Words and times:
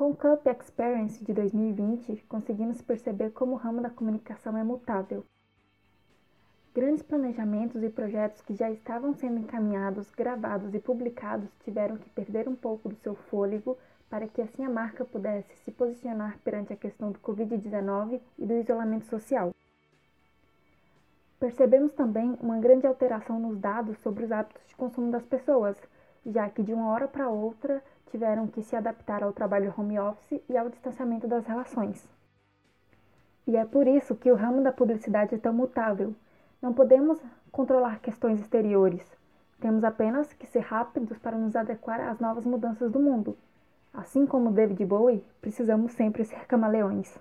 Com 0.00 0.12
o 0.12 0.16
Cup 0.16 0.46
Experience 0.46 1.22
de 1.22 1.34
2020, 1.34 2.24
conseguimos 2.26 2.80
perceber 2.80 3.32
como 3.32 3.52
o 3.52 3.56
ramo 3.56 3.82
da 3.82 3.90
comunicação 3.90 4.56
é 4.56 4.64
mutável. 4.64 5.26
Grandes 6.74 7.02
planejamentos 7.02 7.82
e 7.82 7.90
projetos 7.90 8.40
que 8.40 8.54
já 8.54 8.70
estavam 8.70 9.12
sendo 9.12 9.40
encaminhados, 9.40 10.10
gravados 10.10 10.72
e 10.72 10.78
publicados 10.78 11.50
tiveram 11.64 11.98
que 11.98 12.08
perder 12.08 12.48
um 12.48 12.56
pouco 12.56 12.88
do 12.88 12.96
seu 12.96 13.14
fôlego 13.14 13.76
para 14.08 14.26
que 14.26 14.40
assim 14.40 14.64
a 14.64 14.70
marca 14.70 15.04
pudesse 15.04 15.54
se 15.56 15.70
posicionar 15.70 16.38
perante 16.38 16.72
a 16.72 16.76
questão 16.76 17.12
do 17.12 17.18
Covid-19 17.18 18.22
e 18.38 18.46
do 18.46 18.54
isolamento 18.54 19.04
social. 19.04 19.54
Percebemos 21.38 21.92
também 21.92 22.38
uma 22.40 22.58
grande 22.58 22.86
alteração 22.86 23.38
nos 23.38 23.58
dados 23.58 23.98
sobre 23.98 24.24
os 24.24 24.32
hábitos 24.32 24.66
de 24.66 24.74
consumo 24.76 25.10
das 25.10 25.26
pessoas, 25.26 25.76
já 26.26 26.48
que 26.48 26.62
de 26.62 26.72
uma 26.72 26.88
hora 26.88 27.08
para 27.08 27.28
outra 27.28 27.82
tiveram 28.10 28.46
que 28.46 28.62
se 28.62 28.76
adaptar 28.76 29.22
ao 29.22 29.32
trabalho 29.32 29.72
home 29.76 29.98
office 29.98 30.42
e 30.48 30.56
ao 30.56 30.68
distanciamento 30.68 31.26
das 31.26 31.46
relações. 31.46 32.08
E 33.46 33.56
é 33.56 33.64
por 33.64 33.86
isso 33.86 34.14
que 34.14 34.30
o 34.30 34.36
ramo 34.36 34.62
da 34.62 34.72
publicidade 34.72 35.34
é 35.34 35.38
tão 35.38 35.52
mutável. 35.52 36.14
Não 36.60 36.72
podemos 36.72 37.18
controlar 37.50 38.00
questões 38.00 38.40
exteriores. 38.40 39.04
Temos 39.60 39.84
apenas 39.84 40.32
que 40.32 40.46
ser 40.46 40.60
rápidos 40.60 41.18
para 41.18 41.36
nos 41.36 41.56
adequar 41.56 42.00
às 42.00 42.18
novas 42.18 42.44
mudanças 42.44 42.90
do 42.90 43.00
mundo. 43.00 43.36
Assim 43.92 44.26
como 44.26 44.52
David 44.52 44.84
Bowie, 44.84 45.24
precisamos 45.40 45.92
sempre 45.92 46.24
ser 46.24 46.46
camaleões. 46.46 47.18